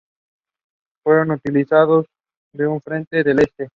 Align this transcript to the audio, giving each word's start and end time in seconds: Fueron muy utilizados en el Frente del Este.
Fueron 1.03 1.27
muy 1.27 1.35
utilizados 1.37 2.07
en 2.53 2.65
el 2.73 2.81
Frente 2.81 3.23
del 3.23 3.37
Este. 3.41 3.69